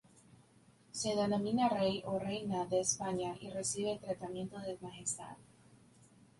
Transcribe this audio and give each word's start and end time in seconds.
Se 0.99 1.11
denomina 1.15 1.69
rey 1.69 2.01
o 2.07 2.17
reina 2.17 2.65
de 2.65 2.79
España 2.79 3.35
y 3.39 3.51
recibe 3.51 3.91
el 3.91 3.99
tratamiento 3.99 4.57
de 4.57 4.75
majestad. 4.81 5.37